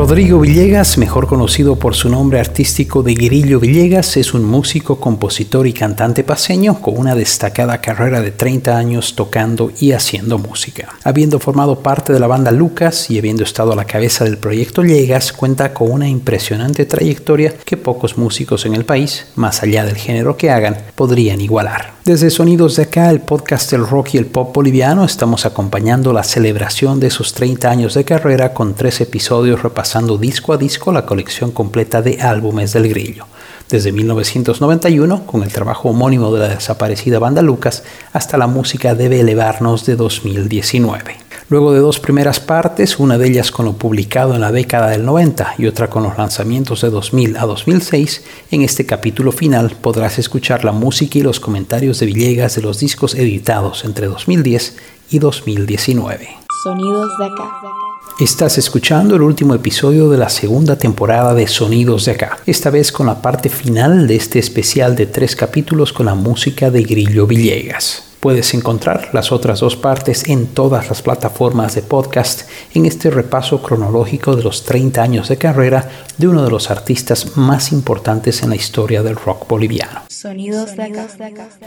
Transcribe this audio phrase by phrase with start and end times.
[0.00, 5.66] Rodrigo Villegas, mejor conocido por su nombre artístico de Grillo Villegas, es un músico, compositor
[5.66, 10.88] y cantante paseño con una destacada carrera de 30 años tocando y haciendo música.
[11.04, 14.82] Habiendo formado parte de la banda Lucas y habiendo estado a la cabeza del proyecto
[14.82, 19.96] Llegas, cuenta con una impresionante trayectoria que pocos músicos en el país, más allá del
[19.96, 22.00] género que hagan, podrían igualar.
[22.06, 26.24] Desde Sonidos de Acá, el podcast del rock y el pop boliviano, estamos acompañando la
[26.24, 31.04] celebración de sus 30 años de carrera con tres episodios repasando disco a disco la
[31.04, 33.26] colección completa de álbumes del grillo.
[33.68, 37.82] Desde 1991, con el trabajo homónimo de la desaparecida banda Lucas,
[38.12, 41.16] hasta la música debe elevarnos de 2019.
[41.48, 45.04] Luego de dos primeras partes, una de ellas con lo publicado en la década del
[45.04, 50.20] 90 y otra con los lanzamientos de 2000 a 2006, en este capítulo final podrás
[50.20, 54.76] escuchar la música y los comentarios de Villegas de los discos editados entre 2010
[55.10, 56.28] y 2019.
[56.62, 57.79] Sonidos de acá.
[58.20, 62.92] Estás escuchando el último episodio de la segunda temporada de Sonidos de acá, esta vez
[62.92, 67.26] con la parte final de este especial de tres capítulos con la música de Grillo
[67.26, 68.09] Villegas.
[68.20, 72.42] Puedes encontrar las otras dos partes en todas las plataformas de podcast
[72.74, 77.38] en este repaso cronológico de los 30 años de carrera de uno de los artistas
[77.38, 80.02] más importantes en la historia del rock boliviano.
[80.08, 81.08] Sonidos de acá.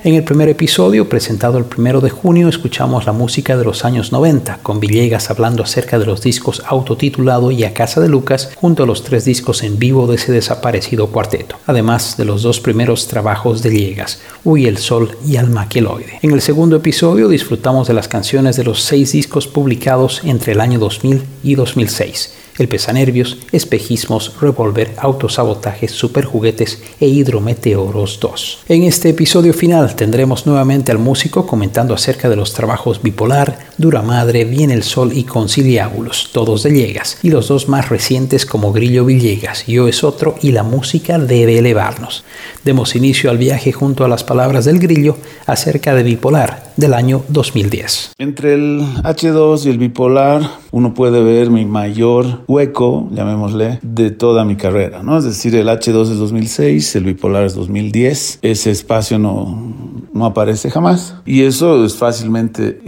[0.04, 4.12] En el primer episodio, presentado el primero de junio, escuchamos la música de los años
[4.12, 8.84] 90, con Villegas hablando acerca de los discos autotitulado y A Casa de Lucas, junto
[8.84, 13.08] a los tres discos en vivo de ese desaparecido cuarteto, además de los dos primeros
[13.08, 16.20] trabajos de Villegas, Uy el Sol y Almaqueloide.
[16.22, 20.60] En el segundo episodio disfrutamos de las canciones de los seis discos publicados entre el
[20.60, 28.59] año 2000 y 2006 el pesanervios, espejismos, revólver, autosabotajes, superjuguetes e hidrometeoros 2.
[28.70, 34.01] En este episodio final tendremos nuevamente al músico comentando acerca de los trabajos Bipolar, Dura
[34.01, 38.72] Madre, Viene el Sol y Conciliábulos, todos de Llegas, y los dos más recientes como
[38.72, 42.23] Grillo Villegas, Yo es otro y La música debe elevarnos.
[42.63, 47.23] Demos inicio al viaje junto a las palabras del Grillo acerca de Bipolar del año
[47.29, 48.13] 2010.
[48.17, 54.44] Entre el H2 y el Bipolar uno puede ver mi mayor hueco, llamémosle, de toda
[54.44, 55.19] mi carrera, ¿no?
[55.19, 59.72] Es decir, el H2 es 2006, el bipolar es 2010, ese espacio no,
[60.11, 62.81] no aparece jamás y eso es fácilmente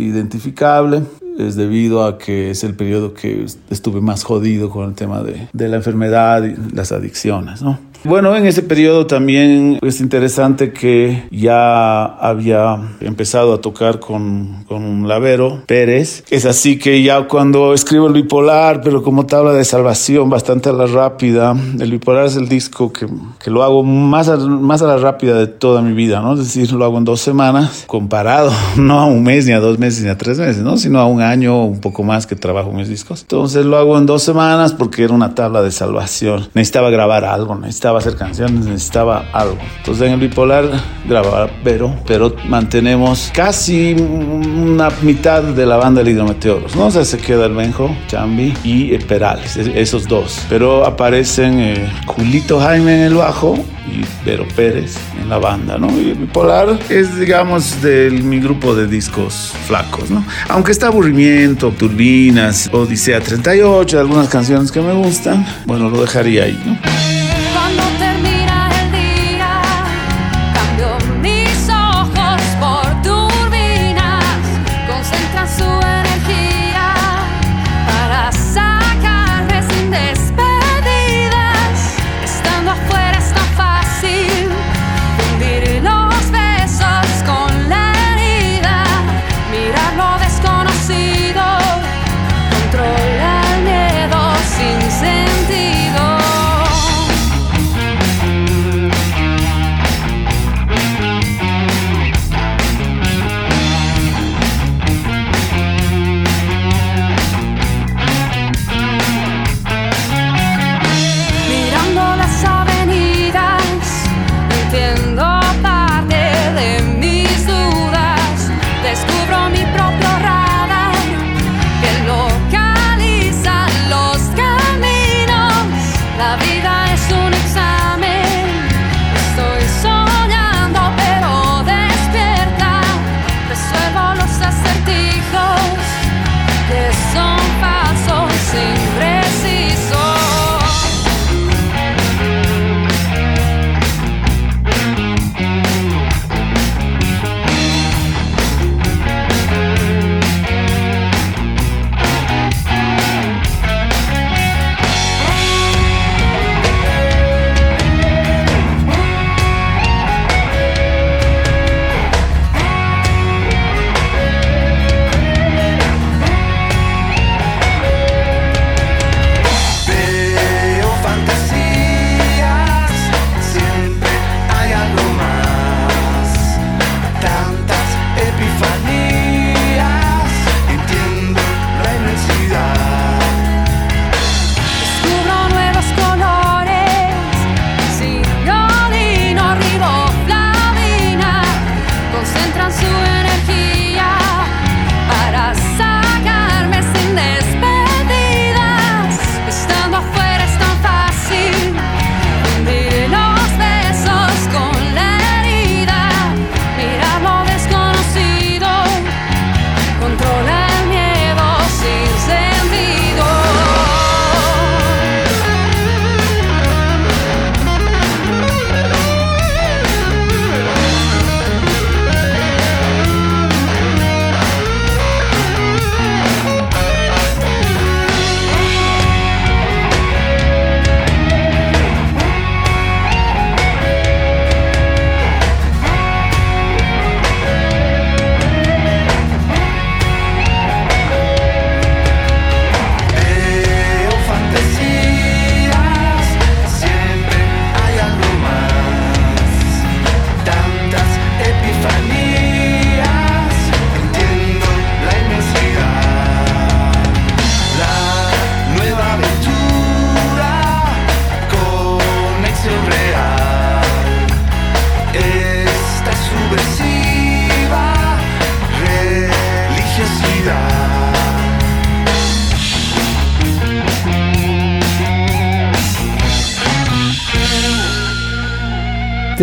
[1.38, 5.48] es debido a que es el periodo que estuve más jodido con el tema de,
[5.52, 7.80] de la enfermedad y las adicciones, ¿no?
[8.06, 15.08] Bueno, en ese periodo también es interesante que ya había empezado a tocar con, con
[15.08, 16.24] Lavero Pérez.
[16.30, 20.74] Es así que ya cuando escribo el bipolar, pero como tabla de salvación bastante a
[20.74, 23.08] la rápida, el bipolar es el disco que,
[23.44, 26.34] que lo hago más a, más a la rápida de toda mi vida, ¿no?
[26.34, 29.80] Es decir, lo hago en dos semanas, comparado no a un mes, ni a dos
[29.80, 30.78] meses, ni a tres meses, ¿no?
[30.78, 33.24] Sino a un año un poco más que trabajo mis discos.
[33.24, 36.50] Entonces lo hago en dos semanas porque era una tabla de salvación.
[36.54, 39.58] Necesitaba grabar algo, necesitaba hacer canciones, necesitaba algo.
[39.78, 40.66] Entonces en el bipolar
[41.08, 46.88] grababa pero, pero mantenemos casi una mitad de la banda de Hidrometeoros, ¿no?
[46.88, 50.40] O sea, se queda el Benjo, Chambi y Perales, esos dos.
[50.50, 53.58] Pero aparecen eh, Julito Jaime en el bajo
[53.88, 55.90] y Vero Pérez en la banda, ¿no?
[55.90, 60.24] Y bipolar es, digamos, de mi grupo de discos flacos, ¿no?
[60.50, 66.60] Aunque está aburrimiento, turbinas, Odisea 38, algunas canciones que me gustan, bueno, lo dejaría ahí,
[66.66, 67.15] ¿no?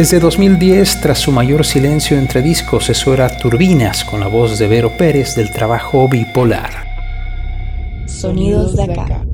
[0.03, 4.67] Desde 2010, tras su mayor silencio entre discos, eso era Turbinas con la voz de
[4.67, 6.73] Vero Pérez del trabajo bipolar.
[8.07, 9.25] Sonidos de acá.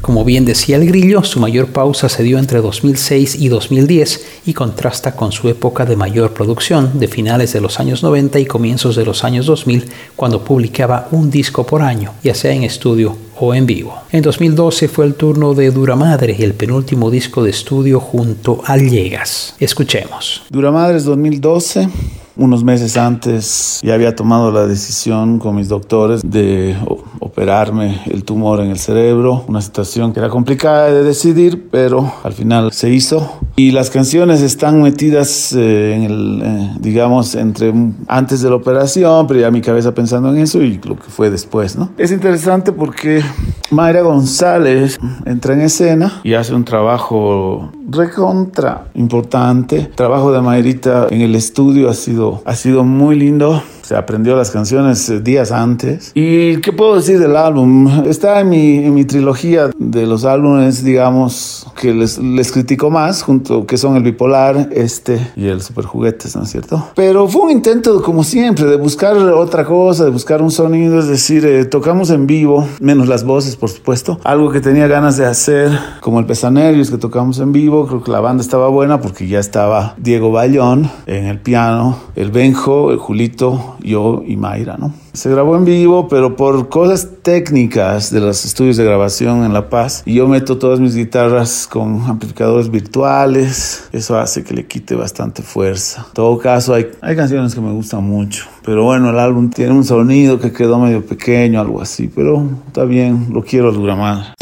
[0.00, 4.54] Como bien decía el grillo, su mayor pausa se dio entre 2006 y 2010 y
[4.54, 8.94] contrasta con su época de mayor producción de finales de los años 90 y comienzos
[8.94, 13.54] de los años 2000, cuando publicaba un disco por año, ya sea en estudio o
[13.54, 13.94] en vivo.
[14.10, 18.76] En 2012 fue el turno de Dura Madre, el penúltimo disco de estudio junto a
[18.76, 19.54] Llegas.
[19.60, 20.42] Escuchemos.
[20.50, 21.88] Dura Madre es 2012.
[22.36, 26.76] Unos meses antes ya había tomado la decisión con mis doctores de
[27.20, 32.32] operarme el tumor en el cerebro, una situación que era complicada de decidir, pero al
[32.32, 33.38] final se hizo.
[33.56, 37.72] Y las canciones están metidas eh, en el, eh, digamos, entre
[38.08, 41.30] antes de la operación, pero ya mi cabeza pensando en eso y lo que fue
[41.30, 41.90] después, ¿no?
[41.98, 43.22] Es interesante porque
[43.70, 49.76] Mayra González entra en escena y hace un trabajo recontra importante.
[49.76, 54.36] El trabajo de Mayrita en el estudio ha sido, ha sido muy lindo se aprendió
[54.36, 56.12] las canciones eh, días antes.
[56.14, 58.04] ¿Y qué puedo decir del álbum?
[58.06, 63.22] Está en mi, en mi trilogía de los álbumes, digamos, que les, les critico más,
[63.22, 66.88] junto que son el bipolar, este y el super juguetes, ¿no es cierto?
[66.94, 71.08] Pero fue un intento, como siempre, de buscar otra cosa, de buscar un sonido, es
[71.08, 75.26] decir, eh, tocamos en vivo, menos las voces, por supuesto, algo que tenía ganas de
[75.26, 79.26] hacer, como el Pesanerios que tocamos en vivo, creo que la banda estaba buena porque
[79.26, 84.92] ya estaba Diego Bayón en el piano, el Benjo, el Julito, yo y Mayra, ¿no?
[85.12, 89.68] Se grabó en vivo, pero por cosas técnicas de los estudios de grabación en La
[89.68, 95.42] Paz, yo meto todas mis guitarras con amplificadores virtuales, eso hace que le quite bastante
[95.42, 96.04] fuerza.
[96.08, 99.72] En todo caso, hay, hay canciones que me gustan mucho, pero bueno, el álbum tiene
[99.72, 104.34] un sonido que quedó medio pequeño, algo así, pero está bien, lo quiero al más.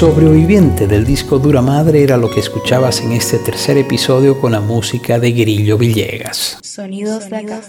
[0.00, 4.60] Sobreviviente del disco Dura Madre era lo que escuchabas en este tercer episodio con la
[4.62, 6.59] música de Grillo Villegas.
[6.70, 7.60] Sonidos de acá.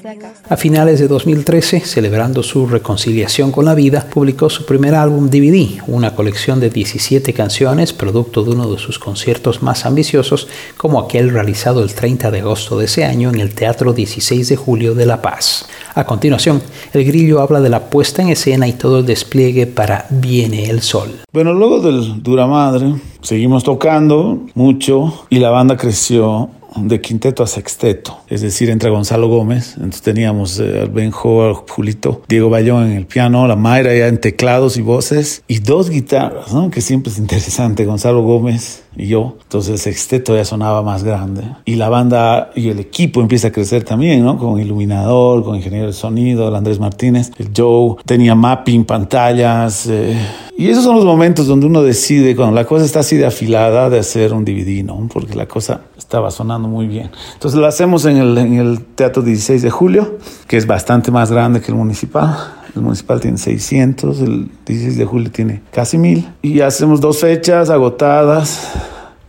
[0.48, 5.81] A finales de 2013, celebrando su reconciliación con la vida, publicó su primer álbum DVD,
[5.88, 11.31] una colección de 17 canciones, producto de uno de sus conciertos más ambiciosos, como aquel
[11.31, 15.08] realizado el 30 de agosto de ese año en el Teatro 16 de Julio de
[15.08, 15.65] La Paz.
[15.96, 16.62] A continuación,
[16.93, 20.84] el grillo habla de la puesta en escena y todo el despliegue para Viene el
[20.84, 21.10] Sol.
[21.34, 27.48] Bueno, luego del Dura Madre, seguimos tocando mucho y la banda creció de quinteto a
[27.48, 32.94] sexteto, es decir, entre Gonzalo Gómez, entonces teníamos eh, al Benjo, Julito, Diego Bayón en
[32.94, 36.72] el piano, la Mayra ya en teclados y voces, y dos guitarras, ¿no?
[36.72, 41.44] que siempre es interesante, Gonzalo Gómez y yo, entonces el sexteto ya sonaba más grande,
[41.66, 44.38] y la banda y el equipo empieza a crecer también, ¿no?
[44.38, 50.16] con iluminador, con ingeniero de sonido, el Andrés Martínez, el Joe, tenía mapping, pantallas, eh,
[50.62, 53.90] y esos son los momentos donde uno decide, cuando la cosa está así de afilada,
[53.90, 55.10] de hacer un DVD, ¿no?
[55.12, 57.10] Porque la cosa estaba sonando muy bien.
[57.34, 61.32] Entonces lo hacemos en el, en el Teatro 16 de Julio, que es bastante más
[61.32, 62.36] grande que el municipal.
[62.75, 66.30] El municipal tiene 600, el 16 de julio tiene casi 1000.
[66.42, 68.72] Y hacemos dos fechas agotadas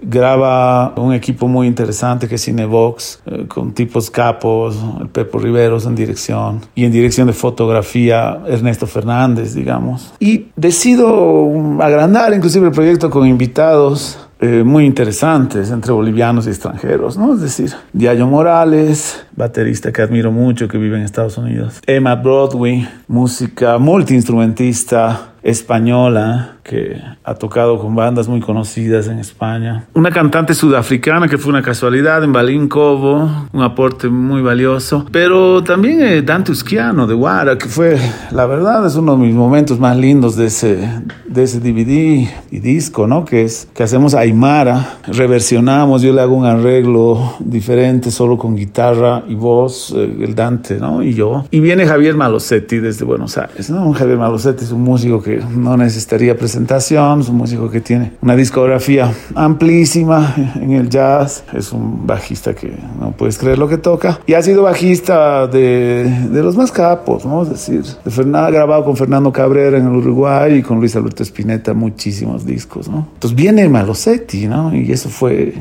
[0.02, 5.87] graba un equipo muy interesante que es Cinevox, eh, con tipos capos, el Pepo Riveros
[5.87, 10.12] en dirección y en dirección de fotografía Ernesto Fernández, digamos.
[10.18, 11.49] Y decido
[11.80, 17.32] agrandar inclusive el proyecto con invitados eh, muy interesantes entre bolivianos y extranjeros, ¿no?
[17.34, 21.80] Es decir, Diallo Morales, baterista que admiro mucho, que vive en Estados Unidos.
[21.87, 29.87] Emma Broadway, música multiinstrumentista española que ha tocado con bandas muy conocidas en España.
[29.94, 35.06] Una cantante sudafricana que fue una casualidad en Balín Cobo, un aporte muy valioso.
[35.11, 37.99] Pero también eh, Dante Usquiano de Guara, que fue,
[38.30, 40.88] la verdad, es uno de mis momentos más lindos de ese,
[41.26, 43.25] de ese DVD y disco, ¿no?
[43.25, 49.25] Que es que hacemos Aymara, reversionamos, yo le hago un arreglo diferente solo con guitarra
[49.28, 51.02] y voz, eh, el Dante, ¿no?
[51.02, 51.44] Y yo.
[51.50, 53.92] Y viene Javier Malosetti desde Buenos Aires, ¿no?
[53.92, 58.36] Javier Malosetti es un músico que no necesitaría presentación, es un músico que tiene una
[58.36, 64.20] discografía amplísima en el jazz, es un bajista que no puedes creer lo que toca
[64.26, 67.42] y ha sido bajista de, de los más capos, ¿no?
[67.42, 71.22] Es decir, de Fernanda, grabado con Fernando Cabrera en el Uruguay y con Luis Alberto
[71.22, 73.08] Spinetta muchísimos discos, ¿no?
[73.14, 74.74] Entonces viene Malosetti, ¿no?
[74.74, 75.54] Y eso fue,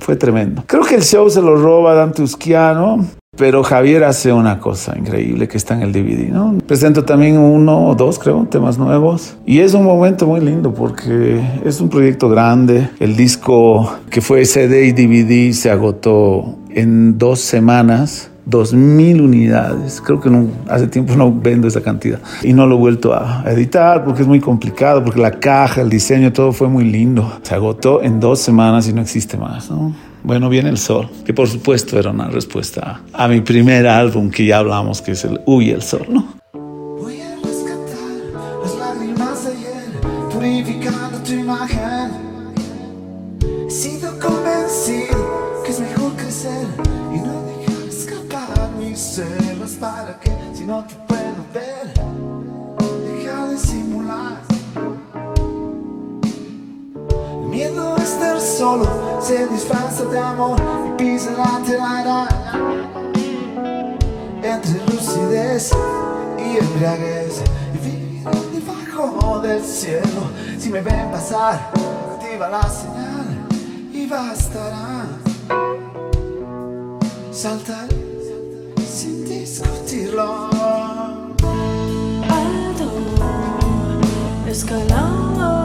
[0.00, 0.64] fue tremendo.
[0.66, 3.04] Creo que el show se lo roba Dante Usquiano,
[3.36, 6.32] pero Javier hace una cosa increíble que está en el DVD.
[6.66, 9.36] Presento también uno o dos, creo, temas nuevos.
[9.44, 12.88] Y es un momento muy lindo porque es un proyecto grande.
[13.00, 18.30] El disco que fue CD y DVD se agotó en dos semanas.
[18.46, 20.00] Dos mil unidades.
[20.00, 20.30] Creo que
[20.68, 22.20] hace tiempo no vendo esa cantidad.
[22.42, 25.88] Y no lo he vuelto a editar porque es muy complicado, porque la caja, el
[25.88, 27.38] diseño, todo fue muy lindo.
[27.42, 29.94] Se agotó en dos semanas y no existe más, ¿no?
[30.22, 34.46] Bueno, viene el sol, que por supuesto era una respuesta a mi primer álbum que
[34.46, 36.43] ya hablamos, que es el Uy el sol, ¿no?
[58.64, 62.52] Solo se disfraza de amor y pisa la telaraña
[64.42, 65.70] entre lucidez
[66.38, 67.42] y embriaguez
[67.74, 68.24] y vivir
[68.54, 70.22] debajo del cielo.
[70.58, 71.72] Si me ven pasar,
[72.14, 73.46] activa la señal
[73.92, 75.08] y bastará.
[77.32, 78.02] Saltaré
[78.96, 80.48] sin discutirlo.
[82.38, 82.88] Alto,
[84.48, 85.63] escalando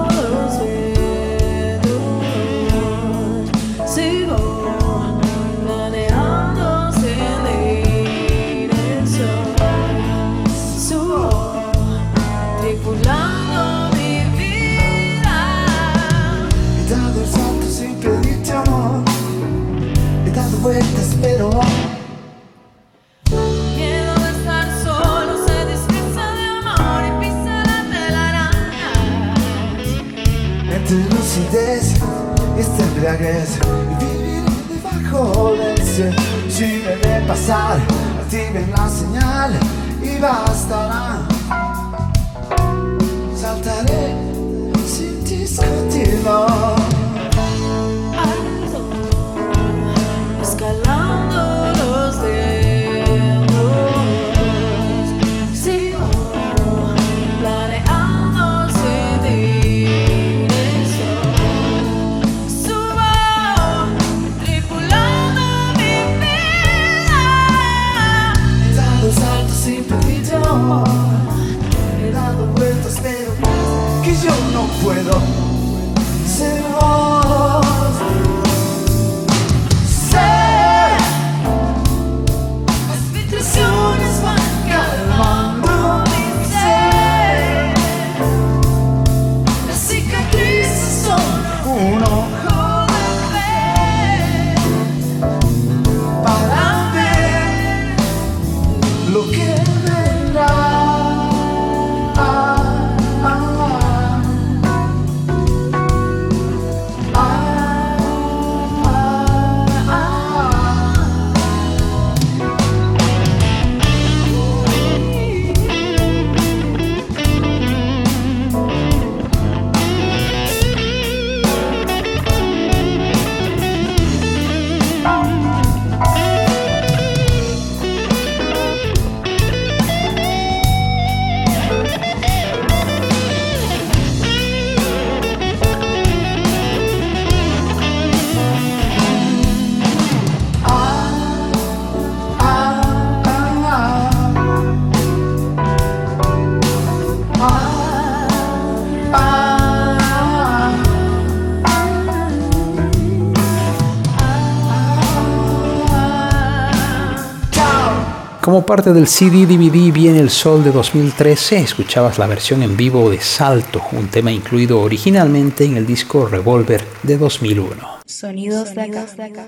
[158.49, 163.07] Como parte del CD DVD Viene el Sol de 2013, escuchabas la versión en vivo
[163.12, 167.98] de Salto, un tema incluido originalmente en el disco Revolver de 2001.
[168.10, 169.06] Sonidos de acá.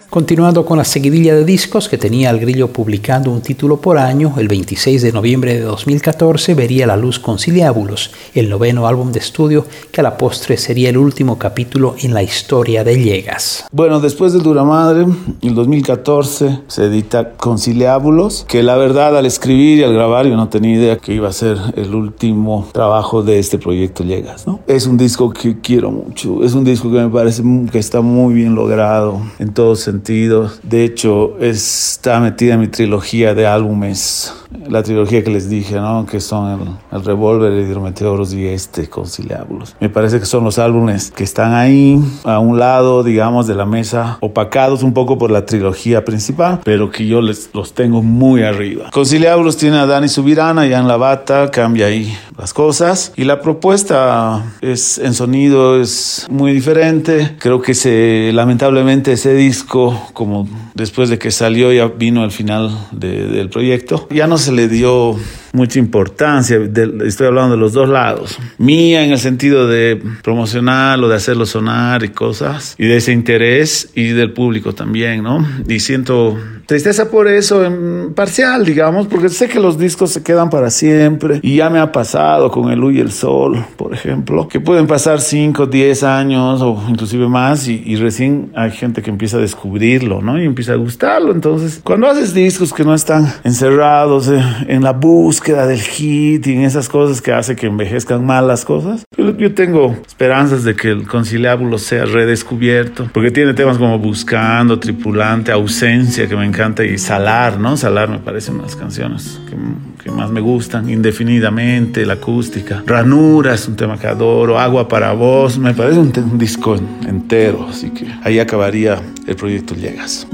[0.08, 4.36] Continuando con la seguidilla de discos que tenía el grillo publicando un título por año,
[4.38, 9.66] el 26 de noviembre de 2014 vería la luz Conciliábulos, el noveno álbum de estudio
[9.92, 13.66] que a la postre sería el último capítulo en la historia de Llegas.
[13.72, 19.26] Bueno, después del Dura Madre, en el 2014 se edita Conciliábulos, que la verdad al
[19.26, 23.24] escribir y al grabar yo no tenía idea que iba a ser el último trabajo
[23.24, 24.60] de este proyecto Llegas, ¿no?
[24.68, 28.36] Es un disco que quiero mucho, es un disco que me parece que está muy
[28.36, 30.60] bien logrado en todos sentidos.
[30.64, 34.34] De hecho, está metida en mi trilogía de álbumes,
[34.68, 36.06] la trilogía que les dije, ¿no?
[36.06, 39.76] Que son el, el Revolver, el Hidrometeoros y este, Conciliábulos.
[39.80, 43.66] Me parece que son los álbumes que están ahí, a un lado, digamos, de la
[43.66, 48.44] mesa, opacados un poco por la trilogía principal, pero que yo les, los tengo muy
[48.44, 48.90] arriba.
[48.92, 53.14] Conciliábulos tiene a Dani Subirana, ya en la bata, cambia ahí las cosas.
[53.16, 57.36] Y la propuesta es en sonido es muy diferente.
[57.40, 62.76] Creo que se lamentablemente ese disco, como después de que salió ya vino al final
[62.92, 65.16] de- del proyecto, ya no se le dio
[65.54, 66.60] mucha importancia.
[66.60, 68.38] De- estoy hablando de los dos lados.
[68.58, 73.90] Mía en el sentido de promocionarlo, de hacerlo sonar y cosas, y de ese interés,
[73.96, 75.46] y del público también, ¿no?
[75.68, 80.50] Y siento tristeza por eso, en parcial, digamos, porque sé que los discos se quedan
[80.50, 84.48] para siempre, y ya me ha pasado con El Huy y el Sol, por ejemplo,
[84.48, 89.10] que pueden pasar 5, 10 años o inclusive más, y, y recién hay gente que
[89.10, 90.42] empieza a descubrirlo, ¿no?
[90.42, 91.34] Y empieza a gustarlo.
[91.34, 96.54] Entonces, cuando haces discos que no están encerrados eh, en la búsqueda del hit y
[96.54, 100.76] en esas cosas que hace que envejezcan mal las cosas, yo, yo tengo esperanzas de
[100.76, 106.84] que el conciliábulo sea redescubierto, porque tiene temas como Buscando, Tripulante, Ausencia, que me encanta,
[106.86, 107.76] y Salar, ¿no?
[107.76, 109.56] Salar me parecen unas canciones que,
[110.04, 112.84] que más me gustan, Indefinidamente, la acústica.
[112.86, 117.10] Ranura es un tema que adoro, Agua para vos, me parece un, un disco en-
[117.10, 120.28] entero, así que ahí acabaría el proyecto Llegas.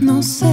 [0.00, 0.46] No sé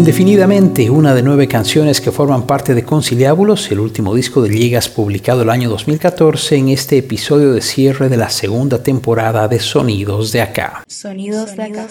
[0.00, 4.88] Indefinidamente, una de nueve canciones que forman parte de Conciliábulos, el último disco de Llegas
[4.88, 10.32] publicado el año 2014 en este episodio de cierre de la segunda temporada de Sonidos
[10.32, 10.84] de Acá.
[10.86, 11.86] Sonidos de acá.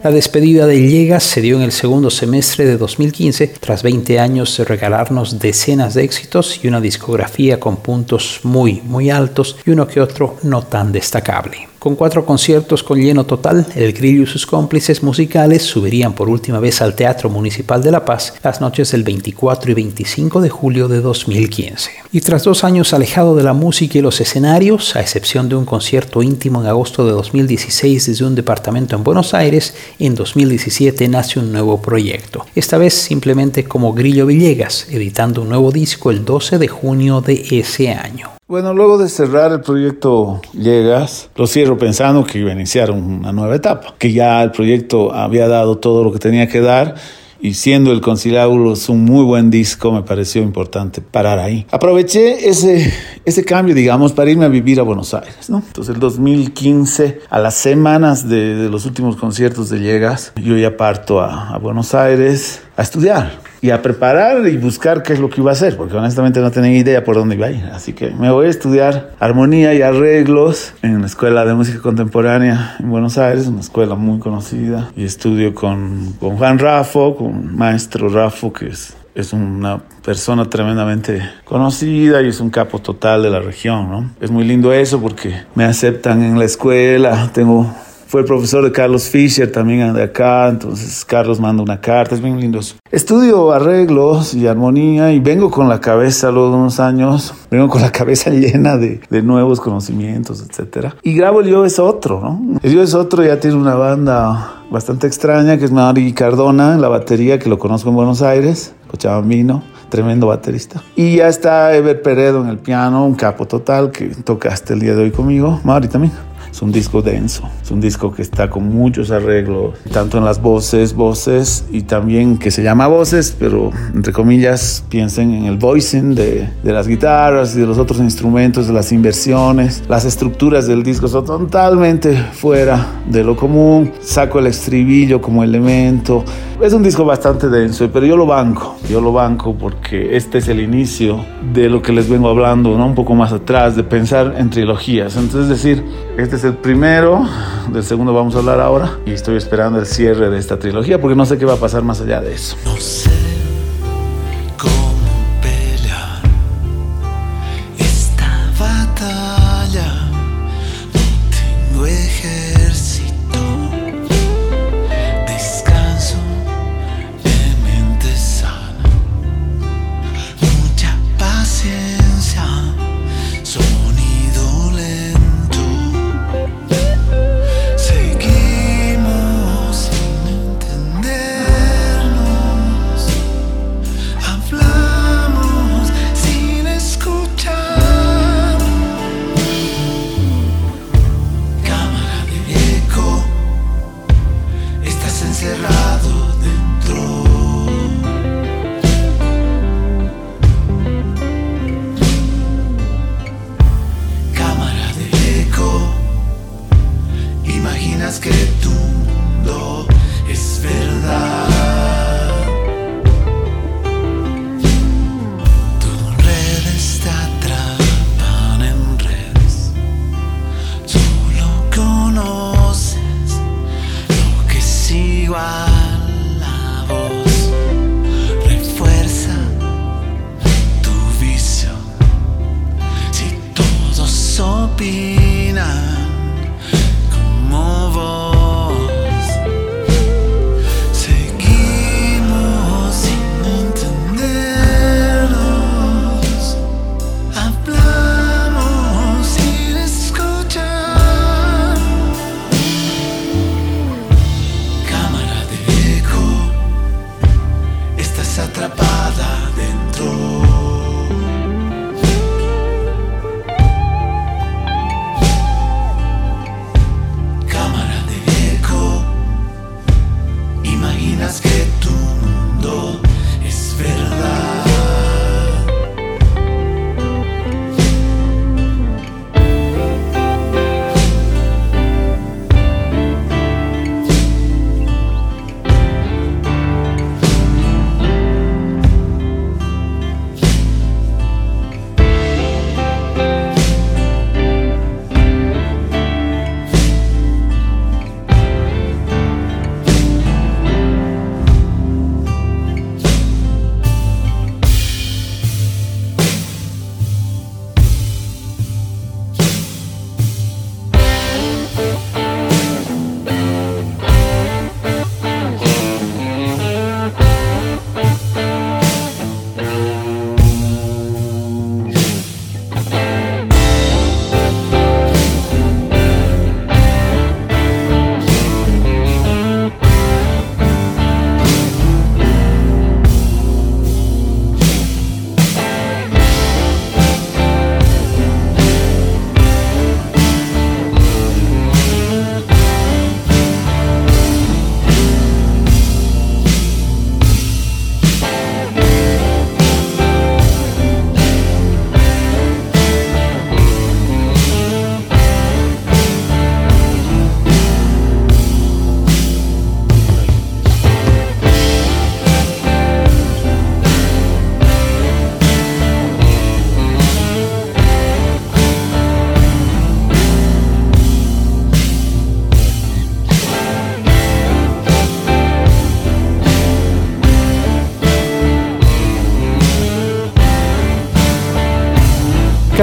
[0.00, 4.56] La despedida de Llegas se dio en el segundo semestre de 2015, tras 20 años
[4.56, 9.88] de regalarnos decenas de éxitos y una discografía con puntos muy, muy altos y uno
[9.88, 11.66] que otro no tan destacable.
[11.78, 16.58] Con cuatro conciertos con lleno total, El Grillo y sus cómplices musicales subirían por última
[16.58, 20.88] vez al Teatro Municipal de La Paz las noches del 24 y 25 de julio
[20.88, 21.92] de 2015.
[22.10, 25.64] Y tras dos años alejado de la música y los escenarios, a excepción de un
[25.64, 31.38] concierto íntimo en agosto de 2016 desde un departamento en Buenos Aires, en 2017 nace
[31.38, 36.58] un nuevo proyecto, esta vez simplemente como Grillo Villegas, editando un nuevo disco el 12
[36.58, 38.37] de junio de ese año.
[38.48, 43.30] Bueno, luego de cerrar el proyecto Llegas, lo cierro pensando que iba a iniciar una
[43.30, 46.94] nueva etapa, que ya el proyecto había dado todo lo que tenía que dar
[47.42, 51.66] y siendo el Conciliábulos un muy buen disco, me pareció importante parar ahí.
[51.70, 52.90] Aproveché ese,
[53.26, 55.58] ese cambio, digamos, para irme a vivir a Buenos Aires, ¿no?
[55.58, 60.74] Entonces, el 2015, a las semanas de, de los últimos conciertos de Llegas, yo ya
[60.78, 65.30] parto a, a Buenos Aires a estudiar y a preparar y buscar qué es lo
[65.30, 67.64] que iba a hacer, porque honestamente no tenía idea por dónde iba a ir.
[67.72, 72.76] Así que me voy a estudiar armonía y arreglos en la Escuela de Música Contemporánea
[72.78, 78.08] en Buenos Aires, una escuela muy conocida, y estudio con, con Juan Raffo, con maestro
[78.08, 83.40] Raffo, que es es una persona tremendamente conocida y es un capo total de la
[83.40, 84.10] región, ¿no?
[84.20, 87.68] Es muy lindo eso porque me aceptan en la escuela, tengo
[88.08, 92.22] fue el profesor de Carlos Fischer también de acá, entonces Carlos manda una carta, es
[92.22, 92.58] bien lindo.
[92.90, 97.82] Estudio arreglos y armonía y vengo con la cabeza, luego de unos años, vengo con
[97.82, 100.94] la cabeza llena de, nuevos conocimientos, etc.
[101.02, 102.58] Y grabo el Yo es otro, ¿no?
[102.62, 106.80] El Yo es otro ya tiene una banda bastante extraña que es Mari Cardona en
[106.80, 110.82] la batería, que lo conozco en Buenos Aires, Cochabambino tremendo baterista.
[110.96, 114.80] Y ya está Ever Peredo en el piano, un capo total que toca hasta el
[114.80, 115.60] día de hoy conmigo.
[115.64, 116.12] Mauri también.
[116.50, 120.40] Es un disco denso, es un disco que está con muchos arreglos, tanto en las
[120.40, 126.14] voces, voces y también que se llama voces, pero entre comillas piensen en el voicing
[126.14, 130.82] de, de las guitarras y de los otros instrumentos, de las inversiones, las estructuras del
[130.82, 133.92] disco son totalmente fuera de lo común.
[134.00, 136.24] Saco el estribillo como elemento.
[136.60, 140.48] Es un disco bastante denso, pero yo lo banco, yo lo banco porque este es
[140.48, 142.86] el inicio de lo que les vengo hablando, ¿no?
[142.86, 145.16] Un poco más atrás, de pensar en trilogías.
[145.16, 145.84] Entonces, es decir,
[146.16, 147.28] este es el primero,
[147.72, 151.16] del segundo vamos a hablar ahora y estoy esperando el cierre de esta trilogía porque
[151.16, 152.56] no sé qué va a pasar más allá de eso.
[152.64, 153.37] No sé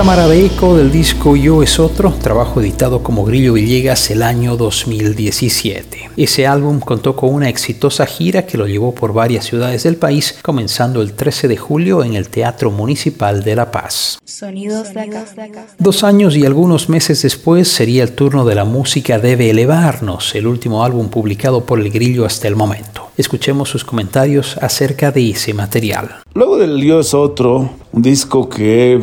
[0.05, 4.55] Cámara de Eco del disco Yo es Otro, trabajo editado como Grillo Villegas el año
[4.55, 6.11] 2017.
[6.15, 10.37] Ese álbum contó con una exitosa gira que lo llevó por varias ciudades del país,
[10.43, 14.19] comenzando el 13 de julio en el Teatro Municipal de La Paz.
[14.23, 15.25] Sonidos de acá.
[15.79, 20.45] Dos años y algunos meses después sería el turno de la música Debe Elevarnos, el
[20.45, 23.09] último álbum publicado por el Grillo hasta el momento.
[23.17, 26.17] Escuchemos sus comentarios acerca de ese material.
[26.35, 29.01] Luego del Yo es otro, un disco que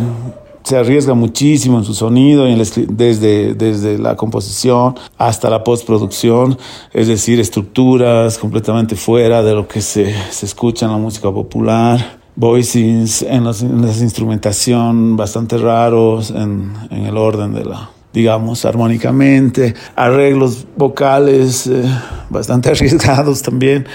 [0.65, 5.65] se arriesga muchísimo en su sonido, y en el desde, desde la composición hasta la
[5.65, 6.57] postproducción,
[6.93, 12.21] es decir, estructuras completamente fuera de lo que se, se escucha en la música popular.
[12.35, 18.65] Voicings en, los- en la instrumentación bastante raros en, en el orden de la, digamos,
[18.65, 21.83] armónicamente, arreglos vocales eh,
[22.31, 23.87] bastante arriesgados también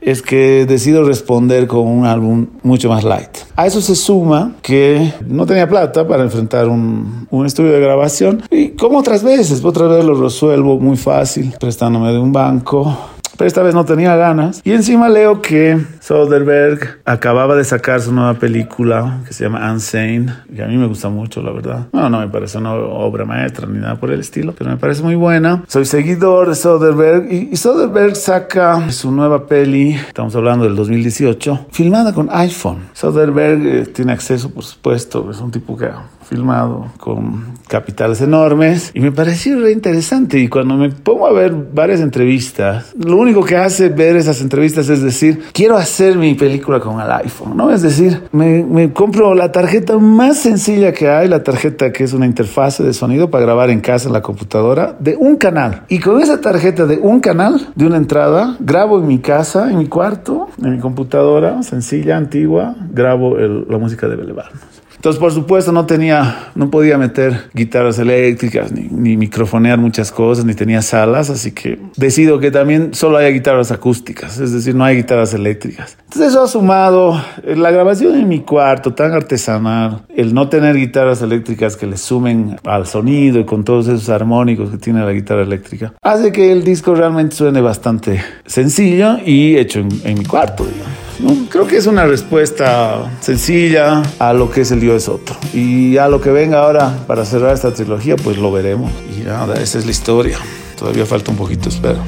[0.00, 3.30] es que decido responder con un álbum mucho más light.
[3.56, 8.42] A eso se suma que no tenía plata para enfrentar un, un estudio de grabación
[8.50, 12.96] y como otras veces, otras veces lo resuelvo muy fácil, prestándome de un banco.
[13.44, 14.60] Esta vez no tenía ganas.
[14.64, 20.26] Y encima leo que Soderbergh acababa de sacar su nueva película que se llama Unsane,
[20.54, 21.86] que a mí me gusta mucho, la verdad.
[21.92, 25.02] No, no me parece una obra maestra ni nada por el estilo, pero me parece
[25.02, 25.64] muy buena.
[25.68, 31.66] Soy seguidor de Soderbergh y, y Soderbergh saca su nueva peli, estamos hablando del 2018,
[31.70, 32.88] filmada con iPhone.
[32.92, 35.90] Soderbergh eh, tiene acceso, por supuesto, es un tipo que
[36.30, 40.38] filmado con capitales enormes y me pareció re interesante.
[40.38, 44.88] Y cuando me pongo a ver varias entrevistas lo único que hace ver esas entrevistas
[44.88, 49.34] es decir quiero hacer mi película con el iPhone no es decir me, me compro
[49.34, 53.44] la tarjeta más sencilla que hay la tarjeta que es una interfase de sonido para
[53.44, 55.82] grabar en casa en la computadora de un canal.
[55.88, 59.78] Y con esa tarjeta de un canal de una entrada grabo en mi casa en
[59.78, 64.69] mi cuarto en mi computadora sencilla antigua grabo la música de Belevarnos
[65.00, 70.44] entonces, por supuesto, no tenía, no podía meter guitarras eléctricas, ni, ni microfonear muchas cosas,
[70.44, 74.84] ni tenía salas, así que decido que también solo haya guitarras acústicas, es decir, no
[74.84, 75.96] hay guitarras eléctricas.
[76.04, 80.76] Entonces, eso ha sumado eh, la grabación en mi cuarto tan artesanal, el no tener
[80.76, 85.12] guitarras eléctricas que le sumen al sonido y con todos esos armónicos que tiene la
[85.12, 90.26] guitarra eléctrica, hace que el disco realmente suene bastante sencillo y hecho en, en mi
[90.26, 91.09] cuarto, digamos.
[91.50, 95.36] Creo que es una respuesta sencilla a lo que es el Dios otro.
[95.52, 98.90] Y a lo que venga ahora para cerrar esta trilogía, pues lo veremos.
[99.14, 100.38] Y nada, esa es la historia.
[100.78, 101.98] Todavía falta un poquito, espero.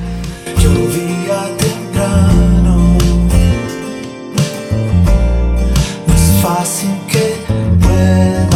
[6.42, 7.36] Fácil que
[7.80, 8.51] pueda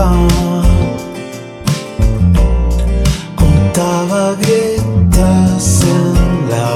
[0.00, 0.10] va.
[3.36, 6.14] Contaba grietas en
[6.50, 6.68] la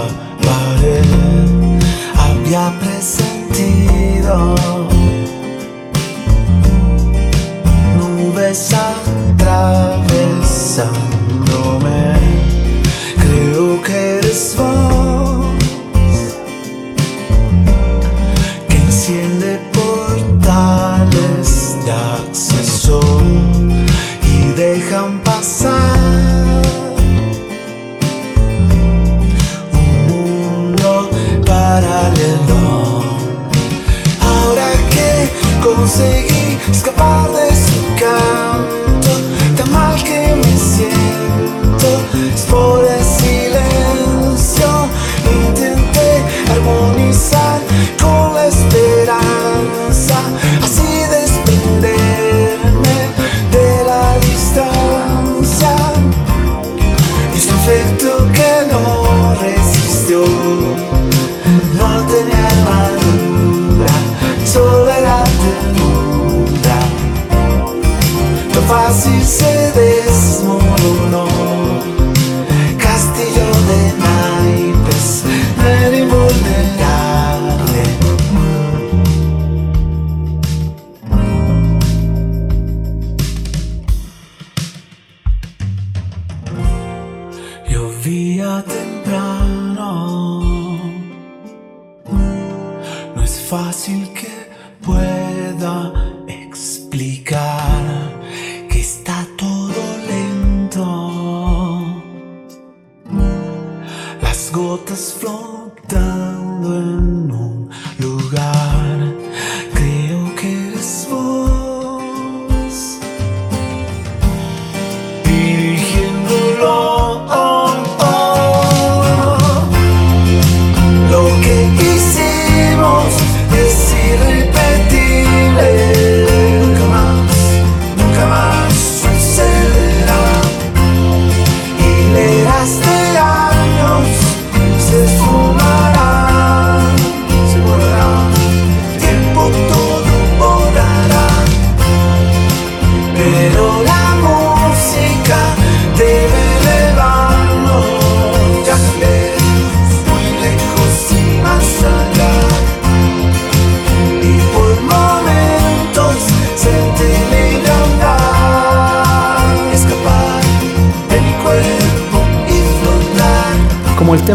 [0.44, 1.10] pared,
[2.24, 4.36] había presentido
[7.98, 11.03] nubes atravesando.
[68.62, 71.43] fácil se desmoronó.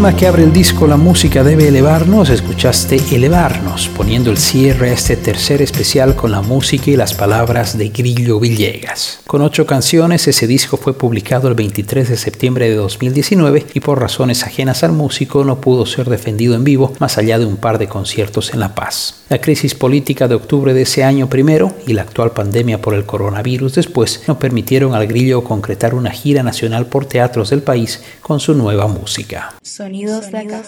[0.00, 4.38] Como el tema que abre el disco La música debe elevarnos, escuchaste Elevarnos, poniendo el
[4.38, 9.20] cierre a este tercer especial con la música y las palabras de Grillo Villegas.
[9.26, 14.00] Con ocho canciones, ese disco fue publicado el 23 de septiembre de 2019 y por
[14.00, 17.78] razones ajenas al músico no pudo ser defendido en vivo más allá de un par
[17.78, 19.24] de conciertos en La Paz.
[19.28, 23.04] La crisis política de octubre de ese año primero y la actual pandemia por el
[23.04, 28.40] coronavirus después no permitieron al Grillo concretar una gira nacional por teatros del país con
[28.40, 29.54] su nueva música.
[29.90, 30.62] Sonidos de acá.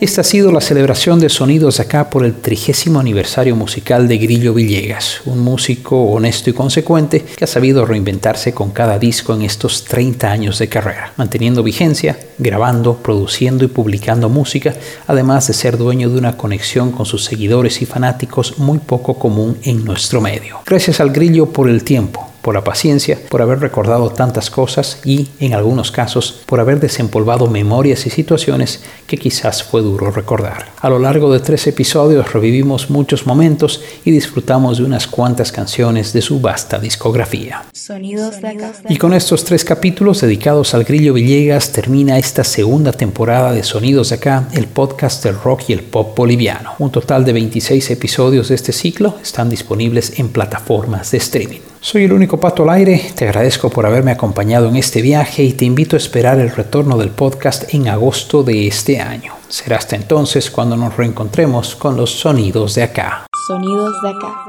[0.00, 4.16] Esta ha sido la celebración de Sonidos de Acá por el trigésimo aniversario musical de
[4.16, 9.42] Grillo Villegas, un músico honesto y consecuente que ha sabido reinventarse con cada disco en
[9.42, 14.74] estos 30 años de carrera, manteniendo vigencia, grabando, produciendo y publicando música,
[15.06, 19.58] además de ser dueño de una conexión con sus seguidores y fanáticos muy poco común
[19.64, 20.60] en nuestro medio.
[20.64, 25.28] Gracias al Grillo por el tiempo, por la paciencia, por haber recordado tantas cosas y,
[25.38, 30.66] en algunos casos, por haber desempolvado memorias y situaciones que quizás fue duro recordar.
[30.80, 36.12] A lo largo de tres episodios revivimos muchos momentos y disfrutamos de unas cuantas canciones
[36.12, 37.64] de su vasta discografía.
[37.72, 38.72] Sonidos de acá.
[38.88, 44.10] Y con estos tres capítulos dedicados al Grillo Villegas termina esta segunda temporada de Sonidos
[44.10, 46.74] de Acá, el podcast del rock y el pop boliviano.
[46.78, 51.71] Un total de 26 episodios de este ciclo están disponibles en plataformas de streaming.
[51.84, 55.52] Soy el único pato al aire, te agradezco por haberme acompañado en este viaje y
[55.52, 59.34] te invito a esperar el retorno del podcast en agosto de este año.
[59.48, 63.26] Será hasta entonces cuando nos reencontremos con los sonidos de acá.
[63.48, 64.44] Sonidos de acá.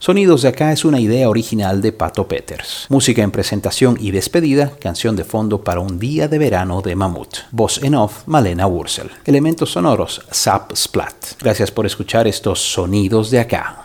[0.00, 2.86] Sonidos de acá es una idea original de Pato Peters.
[2.88, 7.36] Música en presentación y despedida, canción de fondo para un día de verano de Mamut.
[7.52, 9.10] Voz en off, Malena Wursel.
[9.26, 11.14] Elementos sonoros, Zap Splat.
[11.38, 13.84] Gracias por escuchar estos sonidos de acá.